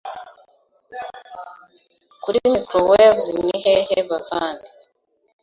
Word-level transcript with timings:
kuri 2.23 2.39
microwave 2.53 3.23
nihehe 3.45 3.97
bavandi. 4.09 4.69